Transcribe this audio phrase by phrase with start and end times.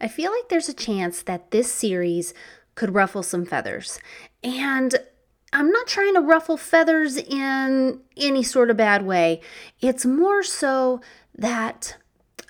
[0.00, 2.34] I feel like there's a chance that this series
[2.74, 3.98] could ruffle some feathers.
[4.42, 4.94] And
[5.52, 9.40] I'm not trying to ruffle feathers in any sort of bad way.
[9.80, 11.00] It's more so
[11.36, 11.96] that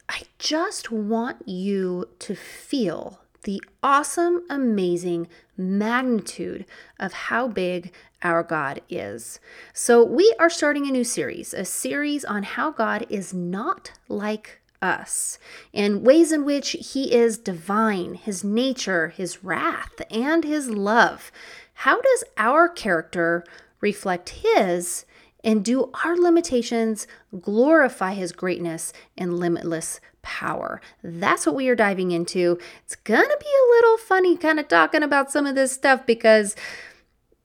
[0.09, 6.67] I just want you to feel the awesome, amazing magnitude
[6.99, 7.93] of how big
[8.23, 9.39] our God is.
[9.73, 14.61] So, we are starting a new series, a series on how God is not like
[14.81, 15.39] us,
[15.73, 21.31] and ways in which He is divine, His nature, His wrath, and His love.
[21.75, 23.45] How does our character
[23.81, 25.05] reflect His?
[25.45, 27.07] And do our limitations
[27.41, 30.81] glorify His greatness and limitless power?
[31.03, 32.59] That's what we are diving into.
[32.85, 36.57] It's gonna be a little funny kind of talking about some of this stuff because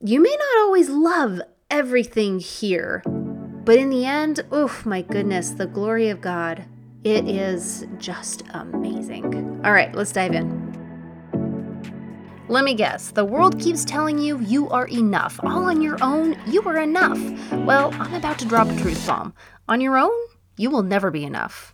[0.02, 3.04] you may not always love everything here,
[3.63, 6.66] but in the end, oh my goodness, the glory of God,
[7.03, 9.62] it is just amazing.
[9.63, 10.71] All right, let's dive in.
[12.49, 15.40] Let me guess, the world keeps telling you you are enough.
[15.43, 17.20] All on your own, you are enough.
[17.51, 19.34] Well, I'm about to drop a truth bomb.
[19.68, 20.12] On your own,
[20.57, 21.73] you will never be enough.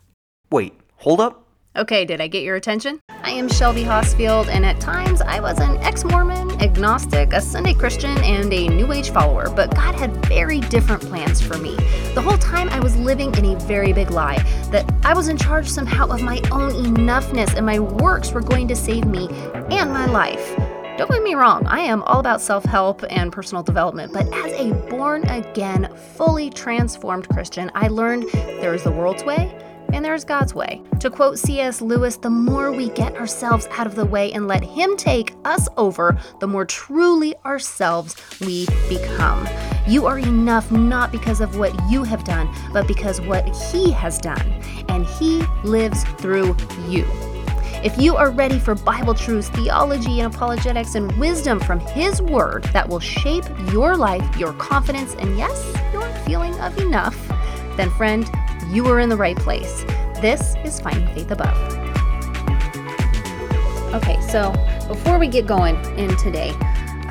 [0.52, 1.49] Wait, hold up.
[1.76, 3.00] Okay, did I get your attention?
[3.22, 7.76] I am Shelby Hosfield, and at times I was an ex Mormon, agnostic, a Sunday
[7.76, 11.76] Christian, and a New Age follower, but God had very different plans for me.
[12.16, 14.40] The whole time I was living in a very big lie
[14.72, 18.68] that I was in charge somehow of my own enoughness and my works were going
[18.70, 19.30] to save me
[19.70, 20.56] and my life.
[20.98, 24.54] Don't get me wrong, I am all about self help and personal development, but as
[24.54, 29.56] a born again, fully transformed Christian, I learned there is the world's way
[29.94, 30.82] and there's God's way.
[31.00, 31.82] To quote C.S.
[31.82, 35.68] Lewis, the more we get ourselves out of the way and let Him take us
[35.78, 39.48] over, the more truly ourselves we become.
[39.88, 44.18] You are enough not because of what you have done, but because what He has
[44.20, 46.56] done, and He lives through
[46.88, 47.06] you.
[47.82, 52.66] If you are ready for Bible truths, theology, and apologetics, and wisdom from His Word
[52.74, 57.16] that will shape your life, your confidence, and yes, your feeling of enough,
[57.78, 58.30] then, friend,
[58.70, 59.84] you are in the right place.
[60.22, 61.58] This is Finding Faith Above.
[63.96, 64.54] Okay, so
[64.88, 66.52] before we get going in today,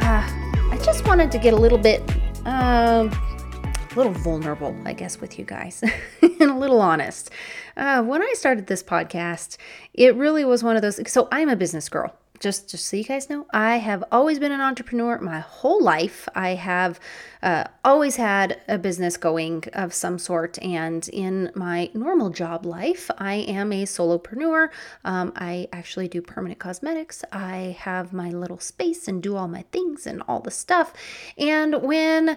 [0.01, 0.23] uh,
[0.71, 2.01] I just wanted to get a little bit,
[2.47, 5.83] uh, a little vulnerable, I guess, with you guys,
[6.23, 7.31] and a little honest.
[7.77, 9.57] Uh, when I started this podcast,
[9.95, 11.01] it really was one of those.
[11.11, 14.53] So I'm a business girl just just so you guys know, I have always been
[14.53, 16.29] an entrepreneur my whole life.
[16.35, 17.01] I have
[17.43, 23.11] uh, always had a business going of some sort, and in my normal job life,
[23.19, 24.69] I am a solopreneur.
[25.05, 27.25] Um, I actually do permanent cosmetics.
[27.33, 30.93] I have my little space and do all my things and all the stuff.
[31.37, 32.37] And when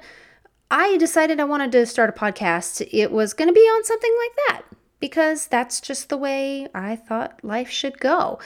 [0.69, 4.15] I decided I wanted to start a podcast, it was going to be on something
[4.19, 4.61] like that
[5.01, 8.39] because that's just the way I thought life should go.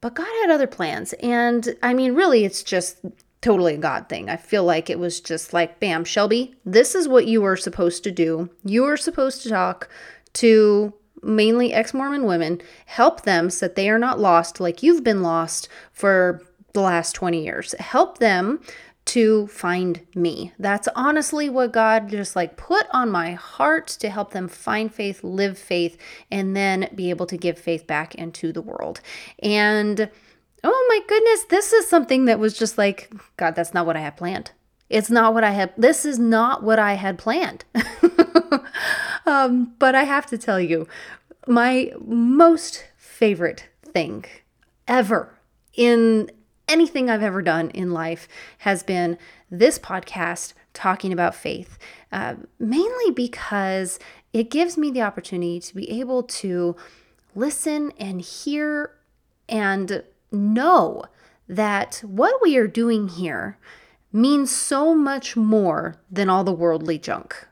[0.00, 1.12] But God had other plans.
[1.14, 2.98] And I mean, really, it's just
[3.40, 4.28] totally a God thing.
[4.28, 8.04] I feel like it was just like, bam, Shelby, this is what you were supposed
[8.04, 8.50] to do.
[8.64, 9.88] You were supposed to talk
[10.34, 15.04] to mainly ex Mormon women, help them so that they are not lost like you've
[15.04, 17.74] been lost for the last 20 years.
[17.78, 18.60] Help them
[19.10, 20.52] to find me.
[20.56, 25.24] That's honestly what God just like put on my heart to help them find faith,
[25.24, 25.96] live faith,
[26.30, 29.00] and then be able to give faith back into the world.
[29.42, 30.08] And
[30.62, 34.00] oh my goodness, this is something that was just like, God, that's not what I
[34.00, 34.52] had planned.
[34.88, 37.64] It's not what I had, this is not what I had planned.
[39.26, 40.86] um, but I have to tell you,
[41.48, 44.24] my most favorite thing
[44.86, 45.36] ever
[45.74, 46.30] in
[46.70, 49.18] anything I've ever done in life has been
[49.50, 51.78] this podcast talking about faith,
[52.12, 53.98] uh, mainly because
[54.32, 56.76] it gives me the opportunity to be able to
[57.34, 58.92] listen and hear
[59.48, 61.02] and know
[61.48, 63.58] that what we are doing here
[64.12, 67.48] means so much more than all the worldly junk.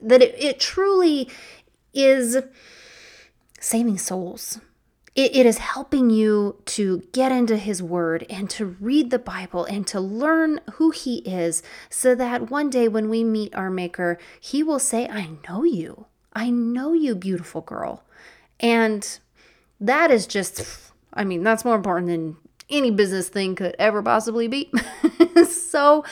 [0.00, 1.30] That it, it truly
[1.94, 2.38] is
[3.60, 4.60] saving souls
[5.16, 9.64] it, it is helping you to get into His Word and to read the Bible
[9.64, 14.18] and to learn who He is so that one day when we meet our Maker,
[14.40, 16.06] He will say, I know you.
[16.34, 18.04] I know you, beautiful girl.
[18.60, 19.18] And
[19.80, 22.36] that is just, I mean, that's more important than
[22.68, 24.70] any business thing could ever possibly be.
[25.50, 26.04] so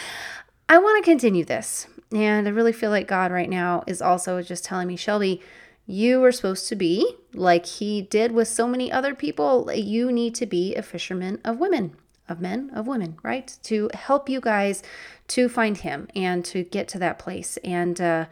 [0.69, 1.87] I want to continue this.
[2.13, 5.43] And I really feel like God right now is also just telling me, Shelby,
[5.87, 10.35] you were supposed to be, like he did with so many other people, you need
[10.37, 11.97] to be a fisherman of women,
[12.29, 13.57] of men, of women, right?
[13.65, 14.83] To help you guys
[15.29, 17.59] to find him and to get to that place.
[17.59, 18.27] And uh,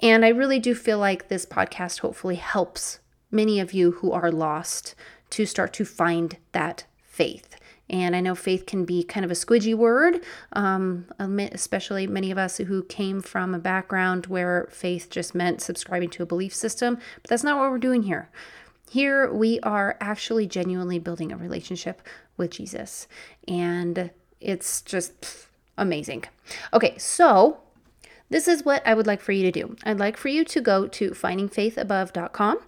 [0.00, 3.00] and I really do feel like this podcast hopefully helps
[3.30, 4.94] many of you who are lost
[5.30, 7.56] to start to find that faith.
[7.90, 10.20] And I know faith can be kind of a squidgy word,
[10.52, 16.08] um, especially many of us who came from a background where faith just meant subscribing
[16.10, 16.98] to a belief system.
[17.20, 18.30] But that's not what we're doing here.
[18.88, 22.00] Here we are actually genuinely building a relationship
[22.36, 23.08] with Jesus.
[23.46, 24.10] And
[24.40, 26.24] it's just amazing.
[26.72, 27.58] Okay, so
[28.30, 29.76] this is what I would like for you to do.
[29.84, 32.60] I'd like for you to go to findingfaithabove.com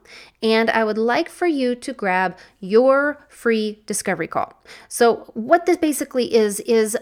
[0.43, 4.63] and I would like for you to grab your free discovery call.
[4.89, 6.99] So, what this basically is, is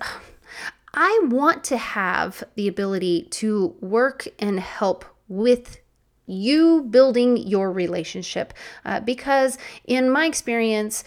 [0.95, 5.79] I want to have the ability to work and help with
[6.27, 8.55] you building your relationship
[8.85, 11.03] uh, because, in my experience,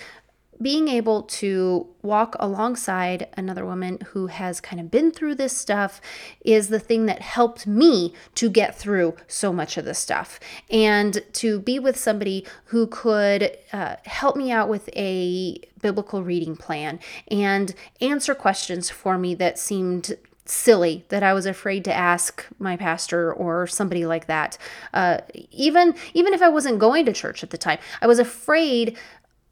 [0.62, 6.02] being able to walk alongside another woman who has kind of been through this stuff
[6.44, 10.40] is the thing that helped me to get through so much of this stuff.
[10.70, 16.56] And to be with somebody who could uh, help me out with a biblical reading
[16.56, 22.46] plan and answer questions for me that seemed silly that I was afraid to ask
[22.60, 24.58] my pastor or somebody like that.
[24.94, 25.20] Uh,
[25.52, 28.98] even even if I wasn't going to church at the time, I was afraid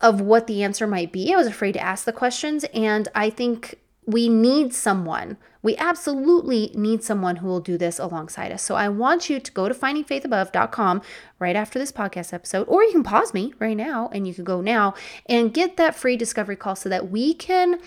[0.02, 1.34] of what the answer might be.
[1.34, 2.66] I was afraid to ask the questions.
[2.74, 3.76] And I think
[4.06, 5.38] we need someone.
[5.64, 8.64] We absolutely need someone who will do this alongside us.
[8.64, 11.02] So I want you to go to findingfaithabove.com
[11.38, 14.44] right after this podcast episode, or you can pause me right now and you can
[14.44, 14.96] go now
[15.28, 17.80] and get that free discovery call so that we can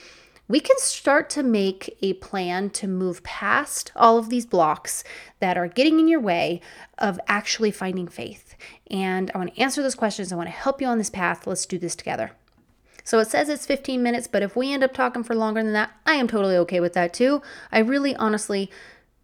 [0.46, 5.02] we can start to make a plan to move past all of these blocks
[5.40, 6.60] that are getting in your way
[6.98, 8.54] of actually finding faith.
[8.90, 10.32] And I want to answer those questions.
[10.32, 11.46] I want to help you on this path.
[11.46, 12.32] Let's do this together.
[13.04, 15.74] So it says it's 15 minutes, but if we end up talking for longer than
[15.74, 17.42] that, I am totally okay with that too.
[17.70, 18.70] I really honestly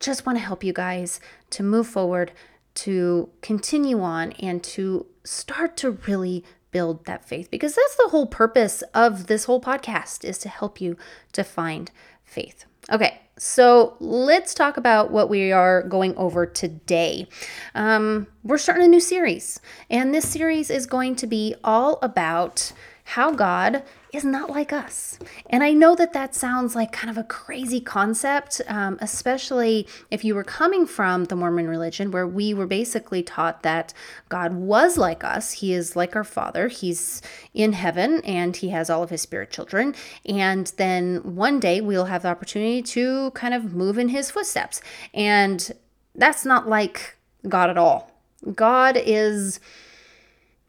[0.01, 1.21] just want to help you guys
[1.51, 2.33] to move forward,
[2.75, 8.27] to continue on, and to start to really build that faith because that's the whole
[8.27, 10.97] purpose of this whole podcast is to help you
[11.33, 11.91] to find
[12.25, 12.65] faith.
[12.91, 17.27] Okay, so let's talk about what we are going over today.
[17.75, 22.73] Um, we're starting a new series, and this series is going to be all about
[23.05, 25.19] how God is not like us.
[25.49, 30.25] And I know that that sounds like kind of a crazy concept, um, especially if
[30.25, 33.93] you were coming from the Mormon religion, where we were basically taught that
[34.29, 35.53] God was like us.
[35.53, 37.23] He is like our Father, He's
[37.55, 39.95] in heaven, and He has all of His spirit children.
[40.27, 44.81] And then one day we'll have the opportunity to kind of move in His footsteps.
[45.15, 45.71] And
[46.15, 47.17] that's not like
[47.49, 48.11] God at all.
[48.55, 49.61] God is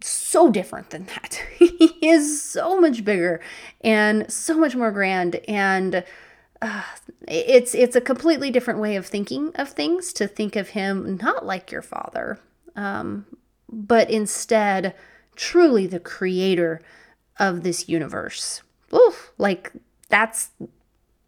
[0.04, 1.42] so different than that.
[1.58, 3.42] he is so much bigger
[3.82, 6.04] and so much more grand and
[6.62, 6.84] uh,
[7.28, 11.44] it's it's a completely different way of thinking of things to think of him not
[11.44, 12.40] like your father
[12.76, 13.26] um,
[13.68, 14.94] but instead
[15.36, 16.80] truly the creator
[17.40, 18.62] of this universe
[18.94, 19.72] Oof, like
[20.10, 20.52] that's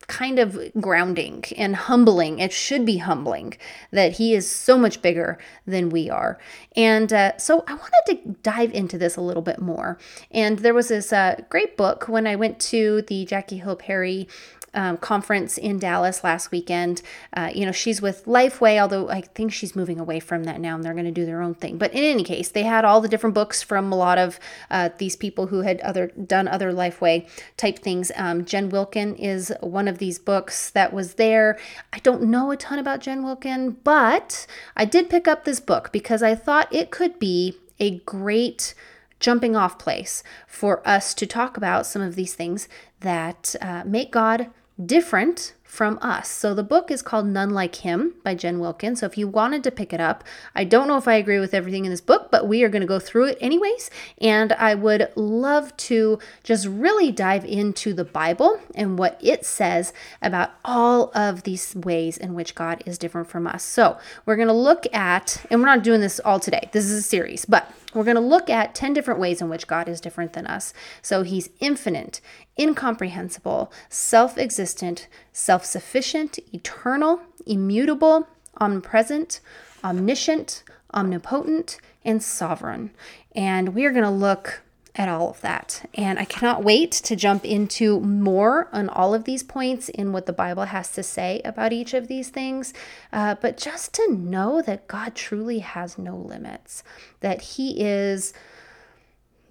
[0.07, 2.39] kind of grounding and humbling.
[2.39, 3.57] It should be humbling
[3.91, 6.39] that he is so much bigger than we are.
[6.75, 9.97] And uh, so I wanted to dive into this a little bit more.
[10.31, 14.27] And there was this uh, great book when I went to the Jackie Hill Perry
[14.73, 17.01] um, conference in Dallas last weekend.
[17.35, 20.75] Uh, you know, she's with Lifeway, although I think she's moving away from that now
[20.75, 21.77] and they're going to do their own thing.
[21.77, 24.39] But in any case, they had all the different books from a lot of
[24.69, 27.27] uh, these people who had other done other Lifeway
[27.57, 28.11] type things.
[28.15, 31.57] Um, Jen Wilkin is one of these books that was there.
[31.91, 35.91] I don't know a ton about Jen Wilkin, but I did pick up this book
[35.91, 38.73] because I thought it could be a great
[39.19, 42.67] jumping off place for us to talk about some of these things
[42.99, 44.49] that uh, make God
[44.85, 46.29] different from us.
[46.29, 48.95] So the book is called None Like Him by Jen Wilkin.
[48.95, 50.23] So if you wanted to pick it up,
[50.53, 52.81] I don't know if I agree with everything in this book, but we are going
[52.81, 53.89] to go through it anyways.
[54.21, 59.93] And I would love to just really dive into the Bible and what it says
[60.21, 63.63] about all of these ways in which God is different from us.
[63.63, 63.97] So
[64.27, 67.01] we're going to look at, and we're not doing this all today, this is a
[67.01, 70.33] series, but we're going to look at 10 different ways in which God is different
[70.33, 70.73] than us.
[71.01, 72.21] So he's infinite,
[72.59, 78.27] incomprehensible, self existent, self sufficient, eternal, immutable,
[78.59, 79.39] omnipresent,
[79.83, 82.91] omniscient, omnipotent, and sovereign.
[83.35, 84.61] And we are going to look
[84.95, 85.89] at all of that.
[85.95, 90.27] And I cannot wait to jump into more on all of these points in what
[90.27, 92.73] the Bible has to say about each of these things.
[93.11, 96.83] Uh, but just to know that God truly has no limits,
[97.21, 98.33] that He is.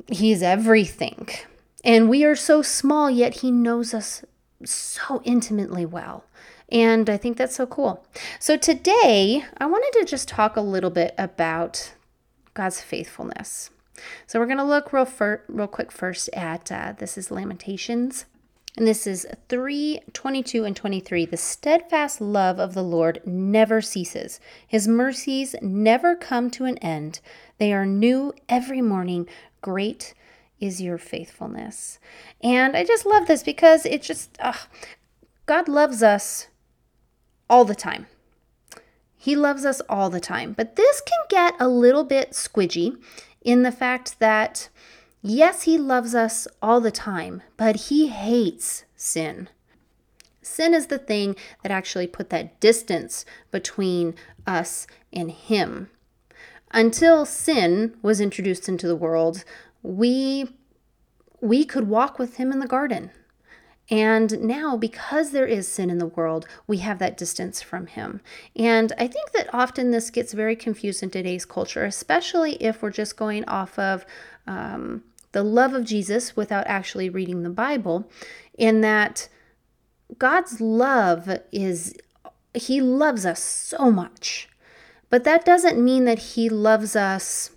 [0.09, 1.29] He's everything.
[1.85, 4.25] And we are so small, yet He knows us
[4.65, 6.25] so intimately well.
[6.69, 8.05] And I think that's so cool.
[8.39, 11.93] So today, I wanted to just talk a little bit about
[12.55, 13.71] God's faithfulness.
[14.27, 18.27] So we're going to look real, fir- real quick first at uh, this is Lamentations.
[18.77, 21.27] And this is 3 22 and 23.
[21.27, 27.21] The steadfast love of the Lord never ceases, His mercies never come to an end.
[27.59, 29.29] They are new every morning.
[29.61, 30.15] Great
[30.59, 31.99] is your faithfulness.
[32.41, 34.53] And I just love this because it just, uh,
[35.45, 36.47] God loves us
[37.51, 38.07] all the time.
[39.17, 40.53] He loves us all the time.
[40.53, 42.97] But this can get a little bit squidgy
[43.45, 44.69] in the fact that,
[45.23, 49.49] yes, He loves us all the time, but He hates sin.
[50.41, 54.15] Sin is the thing that actually put that distance between
[54.47, 55.89] us and Him.
[56.73, 59.45] Until sin was introduced into the world,
[59.83, 60.49] we
[61.41, 63.11] we could walk with him in the garden.
[63.91, 68.21] And now, because there is sin in the world, we have that distance from Him.
[68.57, 72.91] And I think that often this gets very confused in today's culture, especially if we're
[72.91, 74.07] just going off of
[74.47, 78.09] um, the love of Jesus without actually reading the Bible,
[78.57, 79.29] in that
[80.17, 81.95] God's love is,
[82.55, 84.49] He loves us so much.
[85.11, 87.51] But that doesn't mean that He loves us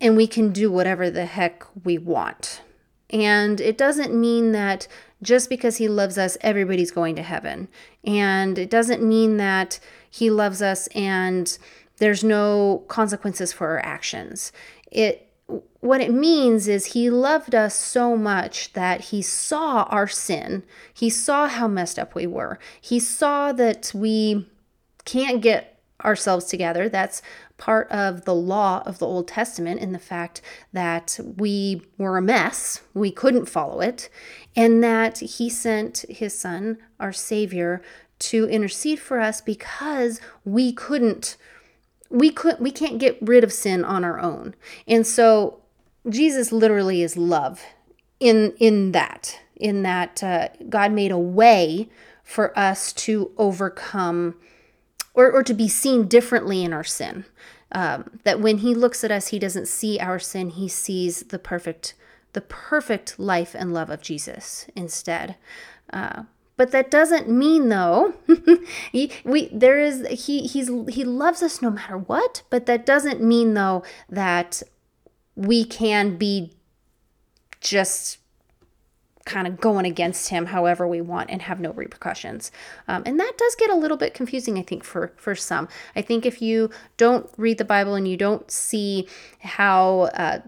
[0.00, 2.60] and we can do whatever the heck we want.
[3.10, 4.88] And it doesn't mean that
[5.22, 7.68] just because he loves us, everybody's going to heaven.
[8.04, 9.80] And it doesn't mean that
[10.10, 11.56] he loves us and
[11.98, 14.52] there's no consequences for our actions.
[14.90, 15.22] It
[15.80, 20.64] what it means is he loved us so much that he saw our sin.
[20.92, 22.58] He saw how messed up we were.
[22.80, 24.48] He saw that we
[25.04, 26.88] can't get ourselves together.
[26.88, 27.22] That's
[27.58, 32.22] part of the law of the Old Testament in the fact that we were a
[32.22, 34.08] mess, we couldn't follow it,
[34.54, 37.82] and that He sent His Son, our Savior,
[38.18, 41.36] to intercede for us because we couldn't
[42.08, 44.54] we could we can't get rid of sin on our own
[44.86, 45.60] and so
[46.08, 47.62] jesus literally is love
[48.20, 51.88] in in that in that uh, god made a way
[52.22, 54.34] for us to overcome
[55.16, 57.24] or, or to be seen differently in our sin.
[57.72, 61.38] Um, that when he looks at us, he doesn't see our sin, he sees the
[61.38, 61.94] perfect,
[62.32, 65.34] the perfect life and love of Jesus instead.
[65.92, 66.24] Uh,
[66.56, 68.14] but that doesn't mean though
[68.92, 73.22] he, we there is he he's he loves us no matter what but that doesn't
[73.22, 74.62] mean though that
[75.34, 76.50] we can be
[77.60, 78.18] just
[79.26, 82.50] kind of going against him however we want and have no repercussions.
[82.88, 85.68] Um, and that does get a little bit confusing, I think, for, for some.
[85.94, 89.06] I think if you don't read the Bible and you don't see
[89.40, 90.38] how uh,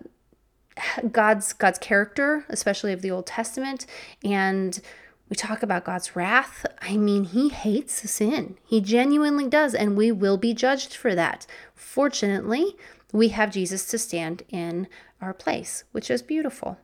[1.13, 3.85] God's God's character, especially of the Old Testament,
[4.25, 4.81] and
[5.29, 6.65] we talk about God's wrath.
[6.81, 8.57] I mean, He hates sin.
[8.65, 11.47] He genuinely does, and we will be judged for that.
[11.75, 12.77] Fortunately,
[13.13, 14.87] we have Jesus to stand in
[15.21, 16.79] our place, which is beautiful.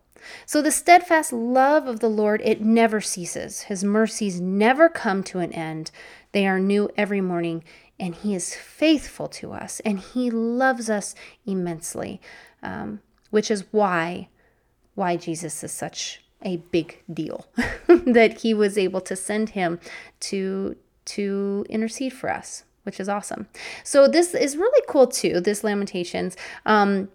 [0.46, 3.62] So the steadfast love of the Lord, it never ceases.
[3.62, 5.90] His mercies never come to an end.
[6.32, 7.64] They are new every morning,
[7.98, 11.14] and He is faithful to us, and He loves us
[11.46, 12.20] immensely,
[12.62, 13.00] um,
[13.30, 14.28] which is why
[14.94, 17.46] why Jesus is such a big deal
[17.88, 19.80] that He was able to send Him
[20.20, 20.76] to
[21.06, 23.46] to intercede for us, which is awesome.
[23.82, 25.40] So this is really cool too.
[25.40, 26.36] This Lamentations.
[26.66, 27.08] Um,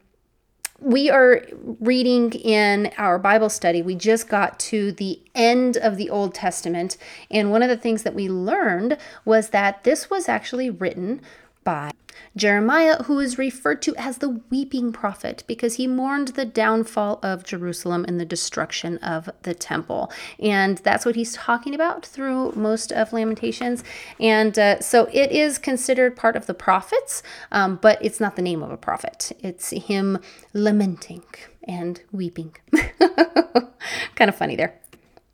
[0.82, 1.44] we are
[1.80, 3.82] reading in our Bible study.
[3.82, 6.98] We just got to the end of the Old Testament.
[7.30, 11.22] And one of the things that we learned was that this was actually written
[11.64, 11.92] by
[12.36, 17.44] Jeremiah, who is referred to as the weeping prophet because he mourned the downfall of
[17.44, 20.12] Jerusalem and the destruction of the temple.
[20.40, 23.84] And that's what he's talking about through most of Lamentations.
[24.20, 28.42] And uh, so it is considered part of the prophets, um, but it's not the
[28.42, 29.32] name of a prophet.
[29.42, 30.20] It's him
[30.54, 31.24] lamenting
[31.64, 32.56] and weeping.
[33.00, 34.80] kind of funny there.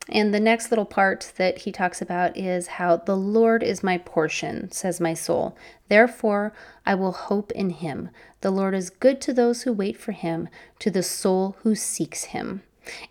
[0.09, 3.97] And the next little part that he talks about is how the Lord is my
[3.97, 5.57] portion, says my soul.
[5.89, 6.53] Therefore,
[6.85, 8.09] I will hope in him.
[8.41, 10.47] The Lord is good to those who wait for him,
[10.79, 12.62] to the soul who seeks him.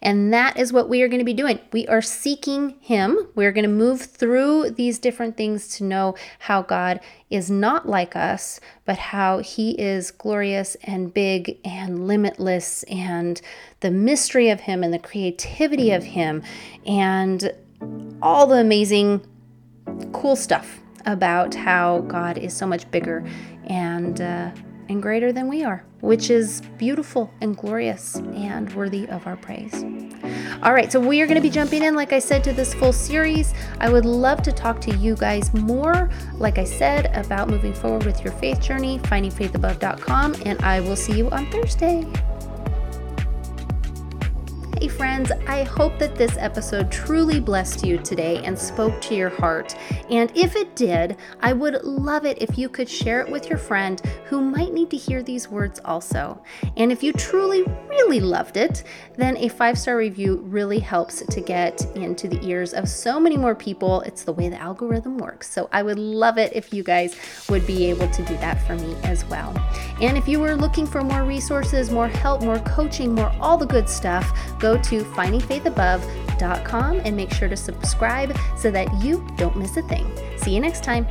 [0.02, 1.58] And that is what we are going to be doing.
[1.72, 3.28] We are seeking Him.
[3.34, 7.00] We're going to move through these different things to know how God
[7.30, 13.40] is not like us, but how He is glorious and big and limitless, and
[13.80, 16.42] the mystery of Him and the creativity of Him,
[16.86, 17.52] and
[18.22, 19.26] all the amazing,
[20.12, 23.24] cool stuff about how God is so much bigger
[23.66, 24.20] and.
[24.20, 24.50] Uh,
[24.88, 29.84] and greater than we are, which is beautiful and glorious and worthy of our praise.
[30.62, 32.74] All right, so we are going to be jumping in, like I said, to this
[32.74, 33.54] full series.
[33.80, 38.04] I would love to talk to you guys more, like I said, about moving forward
[38.04, 42.06] with your faith journey, findingfaithabove.com, and I will see you on Thursday.
[44.88, 49.74] Friends, I hope that this episode truly blessed you today and spoke to your heart.
[50.10, 53.58] And if it did, I would love it if you could share it with your
[53.58, 56.42] friend who might need to hear these words also.
[56.76, 58.84] And if you truly, really loved it,
[59.16, 63.36] then a five star review really helps to get into the ears of so many
[63.36, 64.02] more people.
[64.02, 65.50] It's the way the algorithm works.
[65.50, 67.16] So I would love it if you guys
[67.48, 69.54] would be able to do that for me as well.
[70.00, 73.66] And if you were looking for more resources, more help, more coaching, more all the
[73.66, 74.30] good stuff,
[74.74, 80.06] go to findingfaithabove.com and make sure to subscribe so that you don't miss a thing.
[80.38, 81.06] See you next time.